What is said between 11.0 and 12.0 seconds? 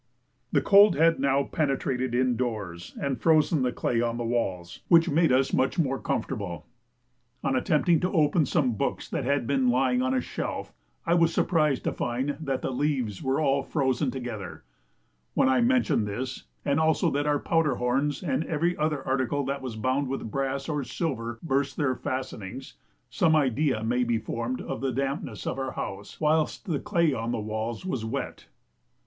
I was surprised to